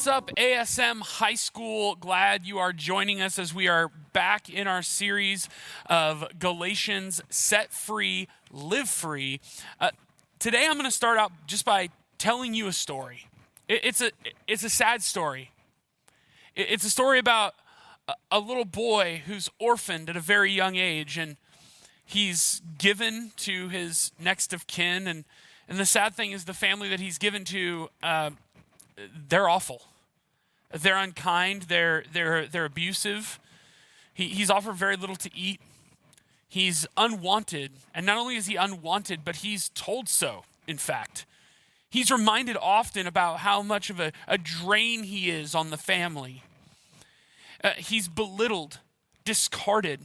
[0.00, 1.94] What's up, ASM High School?
[1.94, 5.46] Glad you are joining us as we are back in our series
[5.84, 9.42] of Galatians Set Free, Live Free.
[9.78, 9.90] Uh,
[10.38, 13.26] today I'm going to start out just by telling you a story.
[13.68, 14.10] It, it's, a,
[14.48, 15.50] it's a sad story.
[16.56, 17.52] It, it's a story about
[18.08, 21.36] a, a little boy who's orphaned at a very young age and
[22.06, 25.06] he's given to his next of kin.
[25.06, 25.26] And,
[25.68, 27.90] and the sad thing is, the family that he's given to.
[28.02, 28.30] Uh,
[29.28, 29.89] they're awful.
[30.72, 31.62] They're unkind.
[31.62, 33.38] They're, they're, they're abusive.
[34.14, 35.60] He, he's offered very little to eat.
[36.48, 37.72] He's unwanted.
[37.94, 41.26] And not only is he unwanted, but he's told so, in fact.
[41.90, 46.42] He's reminded often about how much of a, a drain he is on the family.
[47.62, 48.78] Uh, he's belittled,
[49.24, 50.00] discarded,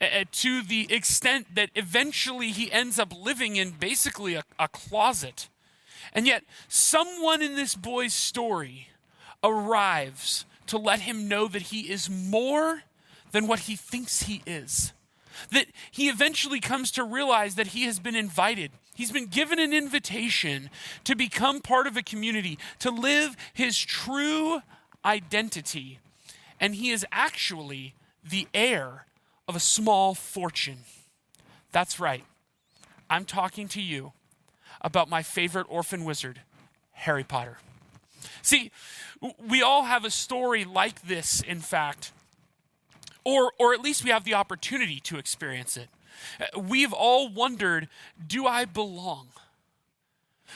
[0.00, 5.48] uh, to the extent that eventually he ends up living in basically a, a closet
[6.12, 8.88] and yet, someone in this boy's story
[9.42, 12.82] arrives to let him know that he is more
[13.32, 14.92] than what he thinks he is.
[15.50, 18.70] That he eventually comes to realize that he has been invited.
[18.94, 20.70] He's been given an invitation
[21.04, 24.60] to become part of a community, to live his true
[25.04, 25.98] identity.
[26.60, 29.06] And he is actually the heir
[29.48, 30.84] of a small fortune.
[31.72, 32.24] That's right.
[33.08, 34.12] I'm talking to you
[34.80, 36.40] about my favorite orphan wizard,
[36.92, 37.58] Harry Potter.
[38.42, 38.70] See,
[39.38, 42.12] we all have a story like this, in fact,
[43.24, 45.88] or, or at least we have the opportunity to experience it.
[46.56, 47.88] We've all wondered
[48.24, 49.28] do I belong?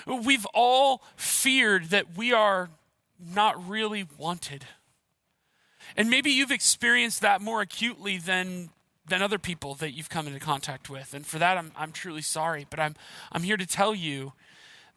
[0.07, 2.71] We've all feared that we are
[3.19, 4.67] not really wanted.
[5.97, 8.71] And maybe you've experienced that more acutely than
[9.09, 11.15] than other people that you've come into contact with.
[11.15, 12.67] And for that, I'm, I'm truly sorry.
[12.69, 12.97] But I'm,
[13.31, 14.33] I'm here to tell you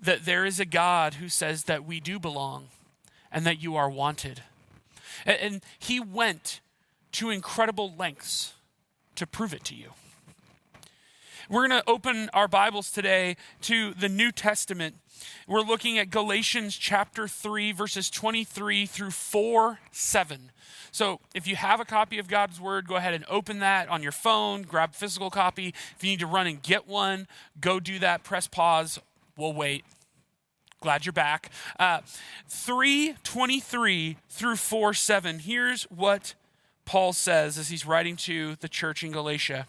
[0.01, 2.67] that there is a God who says that we do belong
[3.31, 4.43] and that you are wanted.
[5.25, 6.61] And, and he went
[7.13, 8.53] to incredible lengths
[9.15, 9.91] to prove it to you.
[11.49, 14.97] We're going to open our Bibles today to the New Testament.
[15.47, 20.51] We're looking at Galatians chapter 3, verses 23 through 4 7.
[20.91, 24.03] So if you have a copy of God's Word, go ahead and open that on
[24.03, 25.73] your phone, grab a physical copy.
[25.95, 27.27] If you need to run and get one,
[27.59, 28.99] go do that, press pause.
[29.39, 29.85] We'll wait.
[30.81, 31.49] Glad you're back.
[31.79, 32.01] Uh,
[32.49, 35.39] 323 through 4 7.
[35.39, 36.33] Here's what
[36.83, 39.65] Paul says as he's writing to the church in Galatia.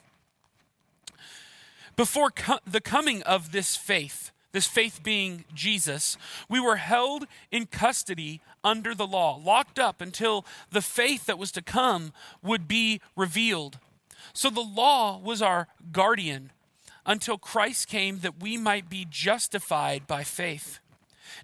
[1.94, 6.16] Before co- the coming of this faith, this faith being Jesus,
[6.48, 11.52] we were held in custody under the law, locked up until the faith that was
[11.52, 13.78] to come would be revealed.
[14.32, 16.50] So the law was our guardian
[17.10, 20.78] until Christ came that we might be justified by faith.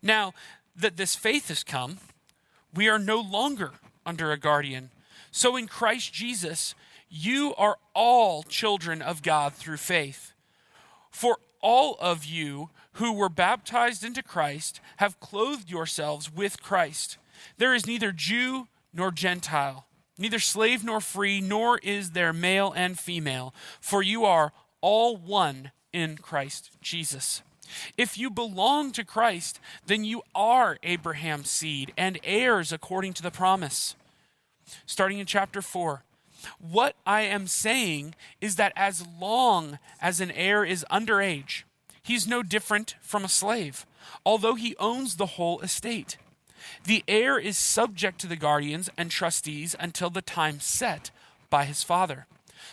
[0.01, 0.33] Now
[0.77, 1.99] that this faith has come,
[2.73, 3.73] we are no longer
[4.07, 4.91] under a guardian.
[5.33, 6.77] So in Christ Jesus,
[7.11, 10.35] you are all children of God through faith.
[11.11, 17.19] For all of you who were baptized into Christ have clothed yourselves with Christ.
[17.59, 22.97] There is neither Jew nor Gentile, neither slave nor free, nor is there male and
[22.97, 27.43] female, for you are all one in Christ Jesus.
[27.97, 33.31] If you belong to Christ, then you are Abraham's seed and heirs according to the
[33.31, 33.97] promise.
[34.85, 36.03] Starting in chapter 4.
[36.61, 41.65] What I am saying is that as long as an heir is underage,
[42.07, 43.85] He's no different from a slave,
[44.25, 46.19] although he owns the whole estate.
[46.85, 51.11] The heir is subject to the guardians and trustees until the time set
[51.51, 52.29] by his father.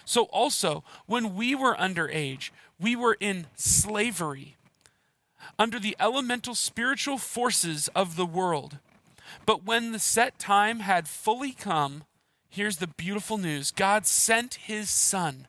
[0.06, 2.50] So also, when we were underage,
[2.80, 4.56] we were in slavery
[5.60, 8.78] under the elemental spiritual forces of the world.
[9.46, 12.04] But when the set time had fully come,
[12.50, 15.48] here's the beautiful news God sent his son,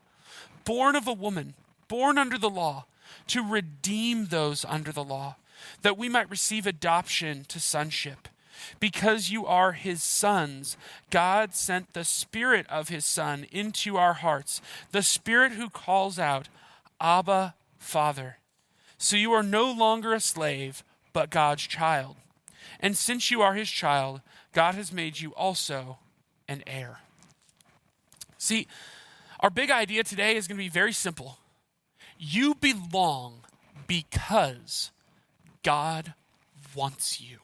[0.65, 1.55] born of a woman,
[1.89, 2.87] born under the law
[3.29, 5.37] to redeem those under the law,
[5.83, 8.29] that we might receive adoption to sonship.
[8.81, 10.77] Because you are his sons,
[11.11, 14.61] God sent the Spirit of his Son into our hearts,
[14.93, 16.49] the Spirit who calls out,
[17.01, 18.39] Abba, Father.
[18.99, 22.17] So you are no longer a slave, but God's child.
[22.81, 24.21] And since you are his child,
[24.53, 25.99] God has made you also
[26.49, 26.99] an heir.
[28.39, 28.67] See,
[29.41, 31.39] our big idea today is going to be very simple.
[32.19, 33.41] You belong
[33.87, 34.91] because
[35.63, 36.15] God
[36.75, 37.39] wants you.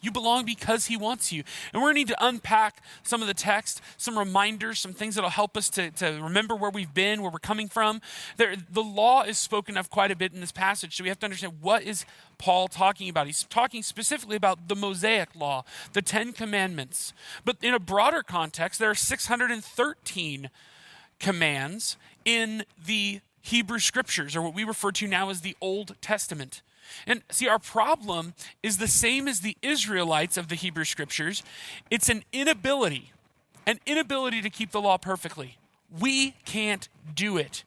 [0.00, 1.42] You belong because he wants you.
[1.72, 5.14] And we're going to need to unpack some of the text, some reminders, some things
[5.14, 8.00] that'll help us to, to remember where we've been, where we're coming from.
[8.36, 11.18] There, the law is spoken of quite a bit in this passage, so we have
[11.20, 12.04] to understand what is
[12.38, 13.26] Paul talking about.
[13.26, 17.12] He's talking specifically about the Mosaic law, the Ten Commandments.
[17.44, 20.50] But in a broader context, there are 613
[21.18, 26.62] commands in the Hebrew scriptures, or what we refer to now as the Old Testament.
[27.06, 31.42] And see, our problem is the same as the Israelites of the Hebrew scriptures
[31.90, 33.12] it's an inability,
[33.66, 35.58] an inability to keep the law perfectly.
[36.00, 37.64] We can't do it.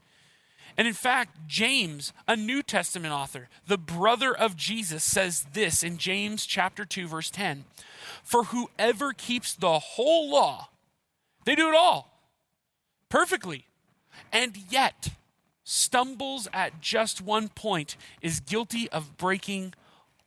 [0.78, 5.98] And in fact, James, a New Testament author, the brother of Jesus, says this in
[5.98, 7.66] James chapter 2 verse 10.
[8.24, 10.70] For whoever keeps the whole law,
[11.46, 12.12] they do it all
[13.10, 13.66] perfectly.
[14.32, 15.10] And yet,
[15.64, 19.74] stumbles at just one point is guilty of breaking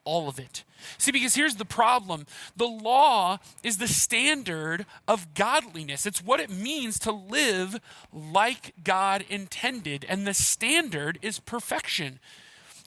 [0.04, 0.64] all of it.
[0.98, 2.26] See, because here's the problem
[2.56, 7.80] the law is the standard of godliness, it's what it means to live
[8.12, 12.20] like God intended, and the standard is perfection.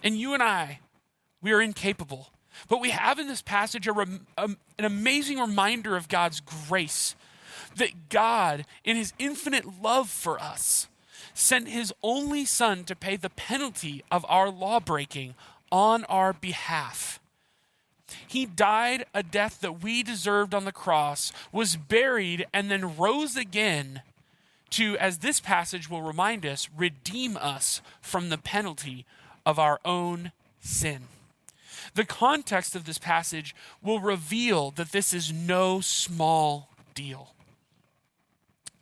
[0.03, 0.79] And you and I,
[1.41, 2.29] we are incapable.
[2.69, 3.91] But we have in this passage a,
[4.37, 4.49] a,
[4.79, 7.15] an amazing reminder of God's grace
[7.75, 10.87] that God, in his infinite love for us,
[11.33, 15.35] sent his only son to pay the penalty of our law breaking
[15.71, 17.19] on our behalf.
[18.25, 23.35] He died a death that we deserved on the cross, was buried, and then rose
[23.35, 24.01] again
[24.71, 29.05] to, as this passage will remind us, redeem us from the penalty
[29.45, 30.31] of our own
[30.61, 31.03] sin.
[31.95, 37.33] The context of this passage will reveal that this is no small deal.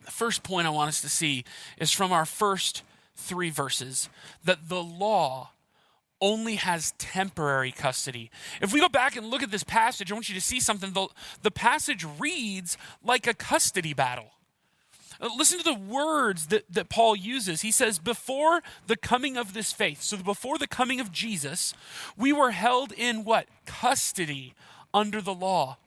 [0.05, 1.43] The first point I want us to see
[1.77, 2.83] is from our first
[3.15, 4.09] three verses
[4.43, 5.51] that the law
[6.21, 8.31] only has temporary custody.
[8.61, 10.93] If we go back and look at this passage, I want you to see something.
[10.93, 11.07] The,
[11.41, 14.31] the passage reads like a custody battle.
[15.19, 17.61] Uh, listen to the words that, that Paul uses.
[17.61, 21.73] He says, Before the coming of this faith, so before the coming of Jesus,
[22.17, 23.47] we were held in what?
[23.65, 24.53] Custody
[24.93, 25.77] under the law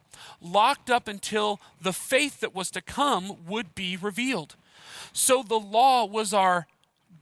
[0.40, 4.56] locked up until the faith that was to come would be revealed.
[5.12, 6.66] So the law was our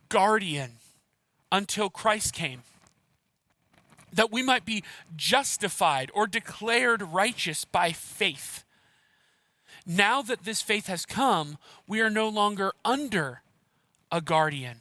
[0.08, 0.72] guardian
[1.50, 2.62] until Christ came.
[4.12, 4.82] That we might be
[5.14, 8.64] justified or declared righteous by faith.
[9.87, 13.42] Now that this faith has come, we are no longer under
[14.10, 14.81] a guardian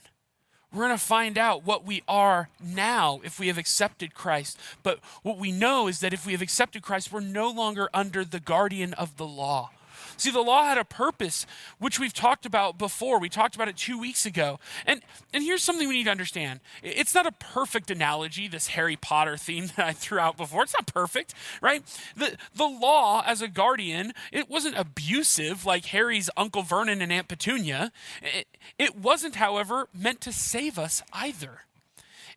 [0.75, 4.59] we're going to find out what we are now if we have accepted Christ.
[4.83, 8.25] But what we know is that if we have accepted Christ, we're no longer under
[8.25, 9.71] the guardian of the law.
[10.17, 11.45] See, the law had a purpose,
[11.79, 13.19] which we've talked about before.
[13.19, 14.59] We talked about it two weeks ago.
[14.85, 15.01] And,
[15.33, 19.37] and here's something we need to understand it's not a perfect analogy, this Harry Potter
[19.37, 20.63] theme that I threw out before.
[20.63, 21.83] It's not perfect, right?
[22.15, 27.27] The, the law, as a guardian, it wasn't abusive like Harry's Uncle Vernon and Aunt
[27.27, 27.91] Petunia.
[28.21, 28.47] It,
[28.77, 31.61] it wasn't, however, meant to save us either.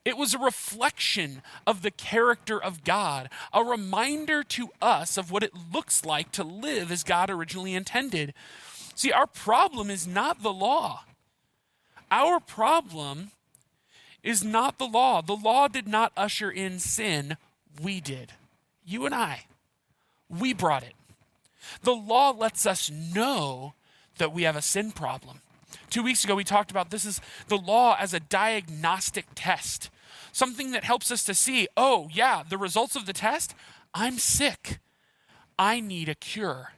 [0.08, 5.42] It was a reflection of the character of God, a reminder to us of what
[5.42, 8.32] it looks like to live as God originally intended.
[8.94, 11.04] See, our problem is not the law.
[12.10, 13.32] Our problem
[14.22, 15.20] is not the law.
[15.20, 17.36] The law did not usher in sin,
[17.78, 18.32] we did.
[18.86, 19.44] You and I.
[20.30, 20.94] We brought it.
[21.82, 23.74] The law lets us know
[24.16, 25.42] that we have a sin problem.
[25.90, 29.90] Two weeks ago, we talked about this is the law as a diagnostic test,
[30.38, 33.54] something that helps us to see, oh, yeah, the results of the test,
[33.92, 34.78] I'm sick.
[35.58, 36.72] I need a cure.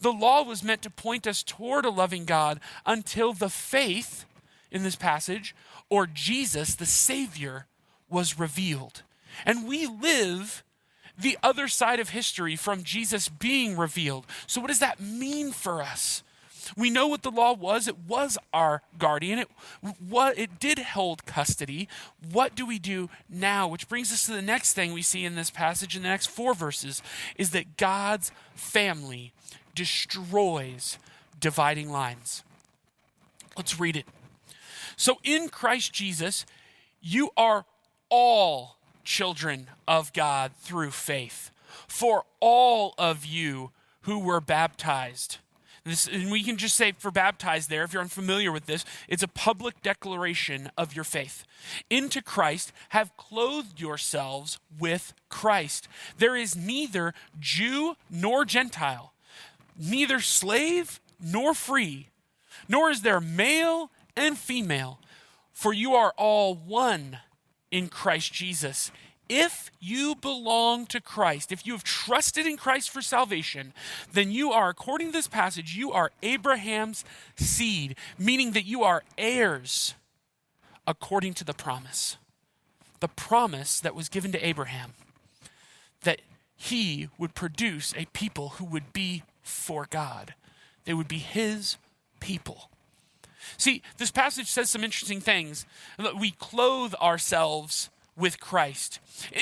[0.00, 4.24] The law was meant to point us toward a loving God until the faith
[4.70, 5.54] in this passage,
[5.88, 7.66] or Jesus, the Savior,
[8.10, 9.02] was revealed.
[9.46, 10.64] And we live
[11.16, 14.26] the other side of history from Jesus being revealed.
[14.46, 16.22] So, what does that mean for us?
[16.76, 17.88] We know what the law was.
[17.88, 19.38] It was our guardian.
[19.38, 19.48] It
[20.08, 21.88] what it did hold custody.
[22.32, 23.68] What do we do now?
[23.68, 26.26] Which brings us to the next thing we see in this passage in the next
[26.26, 27.02] 4 verses
[27.36, 29.32] is that God's family
[29.74, 30.98] destroys
[31.40, 32.42] dividing lines.
[33.56, 34.06] Let's read it.
[34.96, 36.44] So in Christ Jesus,
[37.00, 37.64] you are
[38.10, 41.50] all children of God through faith.
[41.86, 43.70] For all of you
[44.02, 45.38] who were baptized
[45.88, 49.22] this, and we can just say for baptized there, if you're unfamiliar with this, it's
[49.22, 51.44] a public declaration of your faith.
[51.90, 55.88] Into Christ have clothed yourselves with Christ.
[56.18, 59.12] There is neither Jew nor Gentile,
[59.78, 62.08] neither slave nor free,
[62.68, 65.00] nor is there male and female,
[65.52, 67.18] for you are all one
[67.70, 68.90] in Christ Jesus.
[69.28, 73.72] If you belong to Christ, if you have trusted in Christ for salvation,
[74.12, 77.04] then you are, according to this passage, you are Abraham's
[77.36, 79.94] seed, meaning that you are heirs
[80.86, 82.16] according to the promise.
[83.00, 84.94] The promise that was given to Abraham
[86.02, 86.20] that
[86.56, 90.34] he would produce a people who would be for God,
[90.84, 91.76] they would be his
[92.20, 92.70] people.
[93.56, 95.64] See, this passage says some interesting things.
[96.18, 99.00] We clothe ourselves with Christ.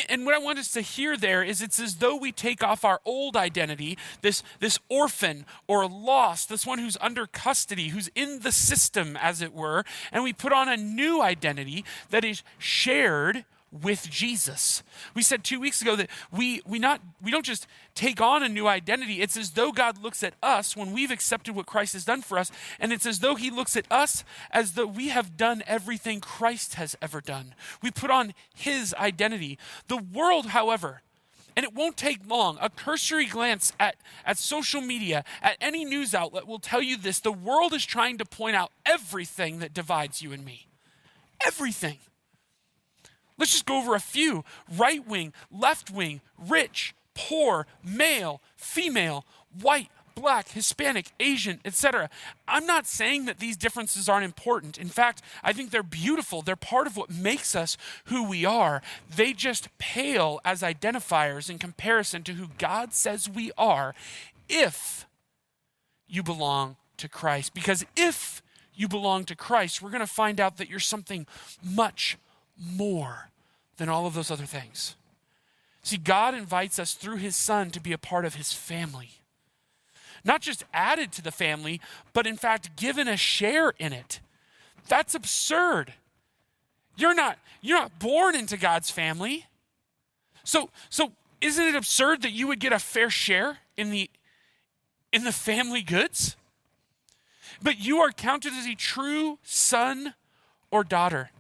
[0.08, 2.84] And what I want us to hear there is it's as though we take off
[2.84, 8.40] our old identity, this, this orphan or lost, this one who's under custody, who's in
[8.40, 13.44] the system, as it were, and we put on a new identity that is shared
[13.70, 14.82] with Jesus.
[15.14, 18.48] We said 2 weeks ago that we we not we don't just take on a
[18.48, 19.20] new identity.
[19.20, 22.38] It's as though God looks at us when we've accepted what Christ has done for
[22.38, 26.20] us and it's as though he looks at us as though we have done everything
[26.20, 27.54] Christ has ever done.
[27.82, 29.58] We put on his identity.
[29.88, 31.02] The world, however,
[31.56, 32.58] and it won't take long.
[32.60, 33.96] A cursory glance at,
[34.26, 37.18] at social media, at any news outlet will tell you this.
[37.18, 40.68] The world is trying to point out everything that divides you and me.
[41.44, 41.98] Everything.
[43.38, 44.44] Let's just go over a few
[44.76, 49.24] right wing, left wing, rich, poor, male, female,
[49.60, 52.08] white, black, Hispanic, Asian, etc.
[52.48, 54.78] I'm not saying that these differences aren't important.
[54.78, 56.42] In fact, I think they're beautiful.
[56.42, 57.76] They're part of what makes us
[58.06, 58.82] who we are.
[59.14, 63.94] They just pale as identifiers in comparison to who God says we are
[64.48, 65.06] if
[66.08, 67.52] you belong to Christ.
[67.52, 68.42] Because if
[68.74, 71.26] you belong to Christ, we're going to find out that you're something
[71.62, 72.16] much
[72.58, 73.30] more
[73.76, 74.96] than all of those other things.
[75.82, 79.10] See, God invites us through his son to be a part of his family.
[80.24, 81.80] Not just added to the family,
[82.12, 84.20] but in fact given a share in it.
[84.88, 85.94] That's absurd.
[86.96, 89.46] You're not you're not born into God's family.
[90.42, 94.10] So so isn't it absurd that you would get a fair share in the
[95.12, 96.36] in the family goods?
[97.62, 100.14] But you are counted as a true son
[100.70, 101.30] or daughter.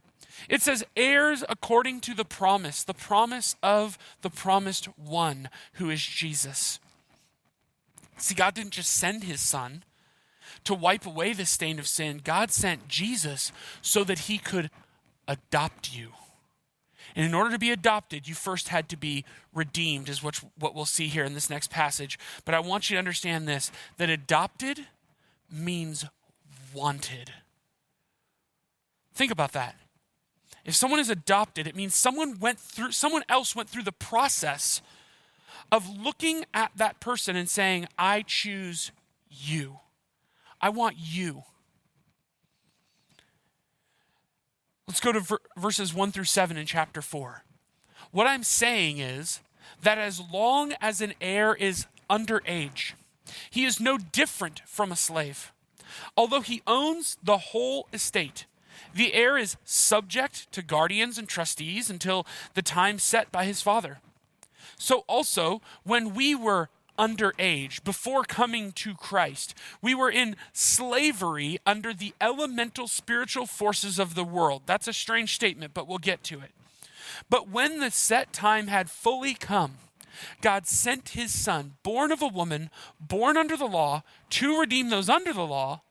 [0.48, 6.02] It says, heirs according to the promise, the promise of the promised one who is
[6.02, 6.78] Jesus.
[8.18, 9.84] See, God didn't just send his son
[10.64, 14.70] to wipe away the stain of sin, God sent Jesus so that he could
[15.28, 16.10] adopt you.
[17.14, 19.24] And in order to be adopted, you first had to be
[19.54, 22.18] redeemed, is what, what we'll see here in this next passage.
[22.44, 24.86] But I want you to understand this that adopted
[25.50, 26.04] means
[26.74, 27.32] wanted.
[29.14, 29.76] Think about that.
[30.66, 34.82] If someone is adopted, it means someone went through someone else went through the process
[35.70, 38.90] of looking at that person and saying, "I choose
[39.28, 39.78] you.
[40.60, 41.44] I want you."
[44.88, 47.44] Let's go to ver- verses 1 through 7 in chapter 4.
[48.10, 49.40] What I'm saying is
[49.82, 52.94] that as long as an heir is underage,
[53.50, 55.52] he is no different from a slave.
[56.16, 58.46] Although he owns the whole estate,
[58.94, 63.98] the heir is subject to guardians and trustees until the time set by his father.
[64.78, 66.68] So, also, when we were
[66.98, 74.14] underage, before coming to Christ, we were in slavery under the elemental spiritual forces of
[74.14, 74.62] the world.
[74.66, 76.50] That's a strange statement, but we'll get to it.
[77.30, 79.74] But when the set time had fully come,
[80.40, 85.08] God sent his son, born of a woman, born under the law, to redeem those
[85.08, 85.82] under the law,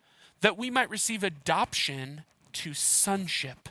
[0.41, 2.23] that we might receive adoption
[2.55, 3.69] to sonship.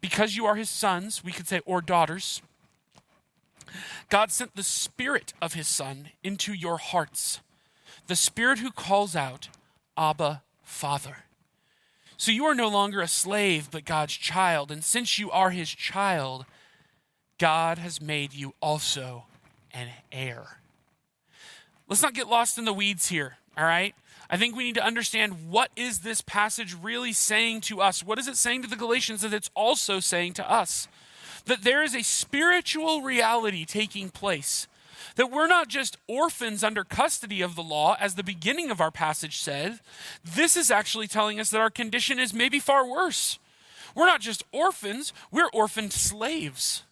[0.00, 2.42] Because you are his sons, we could say, or daughters,
[4.10, 7.40] God sent the Spirit of his Son into your hearts,
[8.06, 9.48] the Spirit who calls out,
[9.96, 11.24] Abba, Father.
[12.16, 14.70] So you are no longer a slave, but God's child.
[14.70, 16.46] And since you are his child,
[17.38, 19.24] God has made you also
[19.72, 20.58] an heir.
[21.88, 23.94] Let's not get lost in the weeds here, all right?
[24.34, 28.02] I think we need to understand what is this passage really saying to us?
[28.02, 30.88] What is it saying to the Galatians that it's also saying to us?
[31.44, 34.66] That there is a spiritual reality taking place.
[35.14, 38.90] That we're not just orphans under custody of the law, as the beginning of our
[38.90, 39.78] passage said.
[40.24, 43.38] This is actually telling us that our condition is maybe far worse.
[43.94, 46.82] We're not just orphans, we're orphaned slaves.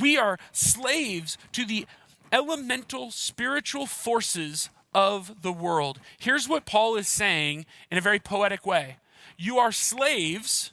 [0.00, 1.84] We are slaves to the
[2.32, 6.00] elemental spiritual forces of the world.
[6.18, 8.96] Here's what Paul is saying in a very poetic way
[9.36, 10.72] You are slaves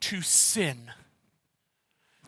[0.00, 0.92] to sin.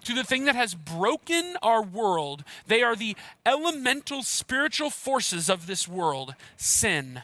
[0.04, 2.42] To the thing that has broken our world.
[2.66, 7.22] They are the elemental spiritual forces of this world sin.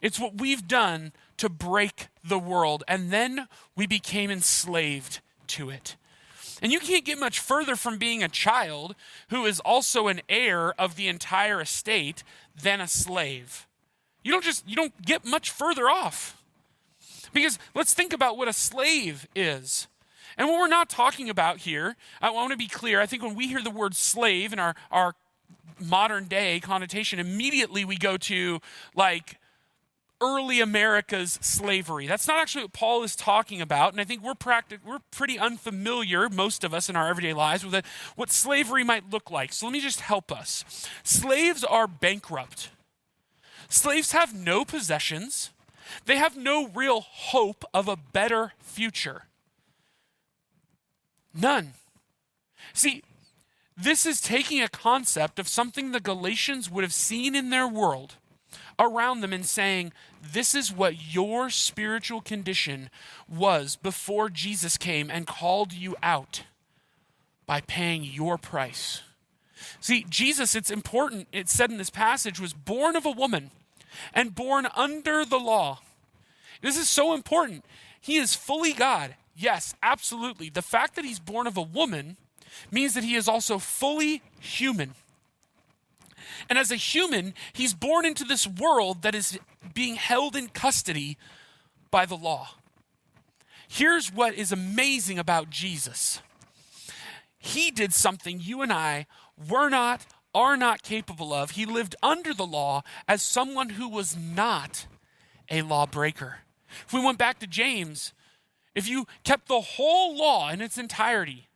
[0.00, 3.46] It's what we've done to break the world, and then
[3.76, 5.96] we became enslaved to it.
[6.62, 8.94] And you can't get much further from being a child
[9.30, 12.22] who is also an heir of the entire estate
[12.60, 13.66] than a slave.
[14.22, 16.40] You don't just you don't get much further off.
[17.34, 19.88] Because let's think about what a slave is.
[20.38, 23.00] And what we're not talking about here, I want to be clear.
[23.00, 25.14] I think when we hear the word slave in our, our
[25.80, 28.60] modern day connotation, immediately we go to
[28.94, 29.38] like
[30.22, 32.06] early America's slavery.
[32.06, 35.38] That's not actually what Paul is talking about, and I think we're practic- we're pretty
[35.38, 39.52] unfamiliar, most of us in our everyday lives, with what slavery might look like.
[39.52, 40.64] So let me just help us.
[41.02, 42.70] Slaves are bankrupt.
[43.68, 45.50] Slaves have no possessions.
[46.04, 49.24] They have no real hope of a better future.
[51.34, 51.74] None.
[52.72, 53.02] See,
[53.76, 58.16] this is taking a concept of something the Galatians would have seen in their world
[58.78, 62.90] around them and saying, This is what your spiritual condition
[63.28, 66.44] was before Jesus came and called you out
[67.44, 69.02] by paying your price.
[69.80, 73.50] See, Jesus, it's important, it's said in this passage, was born of a woman
[74.14, 75.80] and born under the law.
[76.60, 77.64] This is so important.
[78.00, 79.16] He is fully God.
[79.34, 80.50] Yes, absolutely.
[80.50, 82.16] The fact that he's born of a woman
[82.70, 84.94] means that he is also fully human.
[86.48, 89.38] And as a human, he's born into this world that is
[89.74, 91.16] being held in custody
[91.90, 92.50] by the law.
[93.68, 96.20] Here's what is amazing about Jesus
[97.38, 99.06] He did something you and I
[99.48, 101.52] were not, are not capable of.
[101.52, 104.86] He lived under the law as someone who was not
[105.50, 106.38] a lawbreaker.
[106.86, 108.12] If we went back to James,
[108.74, 111.48] if you kept the whole law in its entirety,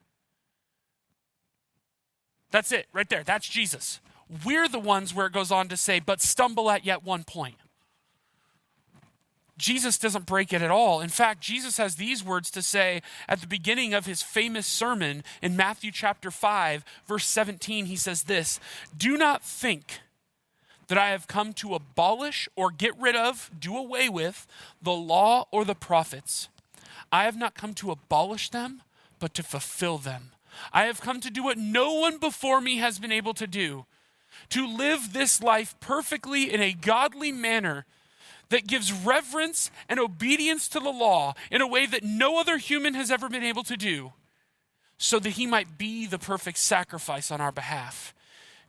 [2.51, 3.23] that's it, right there.
[3.23, 4.01] That's Jesus.
[4.45, 7.57] We're the ones where it goes on to say, but stumble at yet one point.
[9.59, 11.01] Jesus doesn't break it at all.
[11.01, 15.25] In fact, Jesus has these words to say at the beginning of his famous sermon
[15.41, 17.87] in Matthew chapter 5, verse 17.
[17.87, 18.61] He says this
[18.97, 20.01] Do not think
[20.89, 24.47] that I have come to abolish or get rid of, do away with
[24.83, 26.49] the law or the prophets.
[27.11, 28.83] I have not come to abolish them,
[29.19, 30.33] but to fulfill them.
[30.73, 33.87] I have come to do what no one before me has been able to do
[34.51, 37.87] to live this life perfectly in a godly manner
[38.49, 42.95] that gives reverence and obedience to the law in a way that no other human
[42.95, 44.13] has ever been able to do,
[44.99, 48.15] so that he might be the perfect sacrifice on our behalf.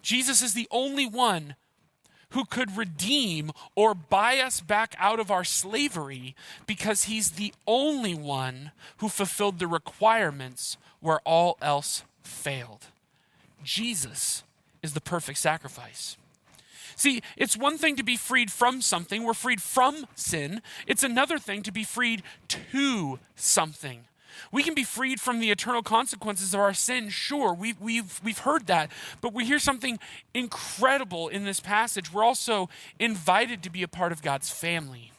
[0.01, 1.55] Jesus is the only one
[2.31, 8.13] who could redeem or buy us back out of our slavery because he's the only
[8.13, 12.87] one who fulfilled the requirements where all else failed.
[13.63, 14.43] Jesus
[14.87, 16.17] is the perfect sacrifice.
[16.95, 20.63] See, it's one thing to be freed from something, we're freed from sin.
[20.87, 24.05] It's another thing to be freed to something.
[24.51, 28.39] We can be freed from the eternal consequences of our sin, sure, we've, we've, we've
[28.39, 28.91] heard that.
[29.21, 29.99] But we hear something
[30.33, 32.11] incredible in this passage.
[32.11, 32.69] We're also
[32.99, 35.11] invited to be a part of God's family.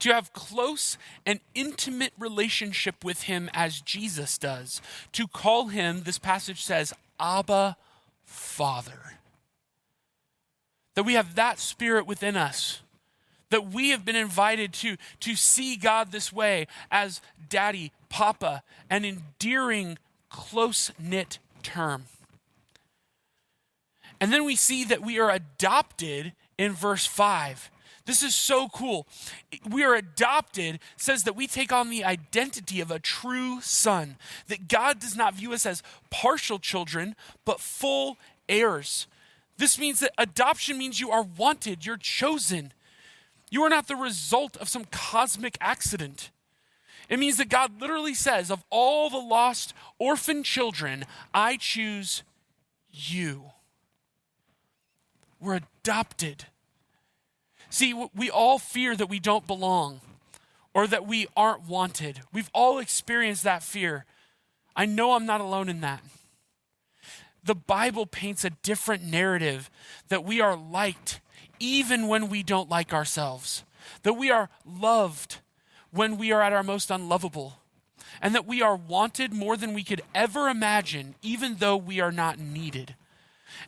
[0.00, 4.80] To have close and intimate relationship with Him as Jesus does.
[5.12, 7.76] To call Him, this passage says, Abba
[8.26, 9.14] Father.
[10.94, 12.82] That we have that spirit within us
[13.50, 19.04] that we have been invited to to see God this way as daddy, papa, an
[19.04, 19.98] endearing,
[20.30, 22.06] close knit term.
[24.20, 27.70] And then we see that we are adopted in verse 5.
[28.06, 29.06] This is so cool.
[29.68, 34.16] We are adopted says that we take on the identity of a true son,
[34.48, 38.16] that God does not view us as partial children, but full
[38.48, 39.08] heirs.
[39.58, 42.72] This means that adoption means you are wanted, you're chosen.
[43.50, 46.30] You are not the result of some cosmic accident.
[47.08, 52.22] It means that God literally says, of all the lost orphan children, I choose
[52.90, 53.44] you.
[55.40, 56.46] We're adopted.
[57.76, 60.00] See, we all fear that we don't belong
[60.72, 62.22] or that we aren't wanted.
[62.32, 64.06] We've all experienced that fear.
[64.74, 66.02] I know I'm not alone in that.
[67.44, 69.68] The Bible paints a different narrative
[70.08, 71.20] that we are liked
[71.60, 73.62] even when we don't like ourselves,
[74.04, 75.40] that we are loved
[75.90, 77.58] when we are at our most unlovable,
[78.22, 82.10] and that we are wanted more than we could ever imagine, even though we are
[82.10, 82.94] not needed.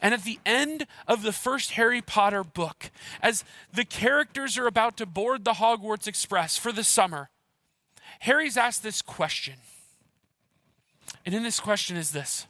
[0.00, 2.90] And at the end of the first Harry Potter book,
[3.22, 7.30] as the characters are about to board the Hogwarts Express for the summer,
[8.20, 9.54] Harry's asked this question.
[11.24, 12.46] And in this question is this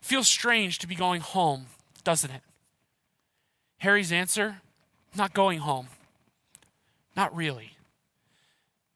[0.00, 1.66] Feels strange to be going home,
[2.02, 2.42] doesn't it?
[3.78, 4.60] Harry's answer
[5.16, 5.88] not going home.
[7.16, 7.76] Not really.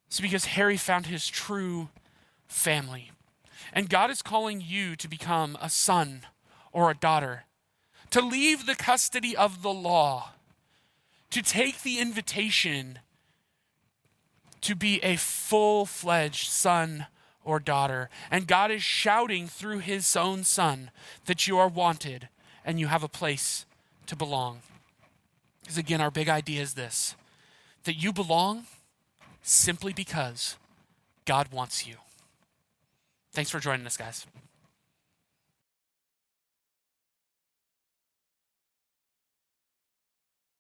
[0.07, 1.89] It's because Harry found his true
[2.47, 3.13] family.
[3.73, 6.23] And God is calling you to become a son
[6.73, 7.45] or a daughter,
[8.11, 10.31] to leave the custody of the law,
[11.31, 13.01] to take the invitation
[14.61, 17.07] to be a full fledged son
[17.45, 18.11] or daughter.
[18.31, 20.91] And God is shouting through his own son
[21.27, 22.29] that you are wanted
[22.65, 23.65] and you have a place
[24.07, 24.61] to belong.
[25.63, 27.15] Because again, our big idea is this
[27.85, 28.65] that you belong
[29.43, 30.57] simply because
[31.25, 31.95] God wants you.
[33.33, 34.27] Thanks for joining us, guys.